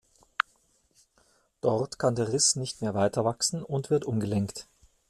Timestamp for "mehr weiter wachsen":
2.81-3.61